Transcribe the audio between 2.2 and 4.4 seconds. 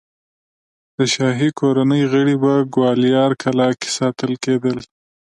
په ګوالیار کلا کې ساتل